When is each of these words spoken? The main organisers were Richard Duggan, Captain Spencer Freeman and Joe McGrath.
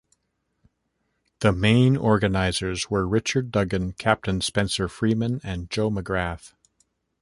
The 1.41 1.51
main 1.51 1.95
organisers 1.95 2.89
were 2.89 3.07
Richard 3.07 3.51
Duggan, 3.51 3.91
Captain 3.93 4.41
Spencer 4.41 4.87
Freeman 4.87 5.39
and 5.43 5.69
Joe 5.69 5.91
McGrath. 5.91 6.55